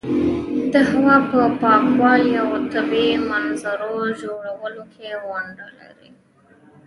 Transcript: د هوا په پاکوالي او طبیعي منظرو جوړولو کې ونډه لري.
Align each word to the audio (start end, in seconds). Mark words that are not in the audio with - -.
د 0.73 0.75
هوا 0.91 1.15
په 1.31 1.39
پاکوالي 1.61 2.31
او 2.43 2.49
طبیعي 2.73 3.15
منظرو 3.29 3.95
جوړولو 4.21 4.83
کې 4.93 5.09
ونډه 5.29 5.67
لري. 5.79 6.09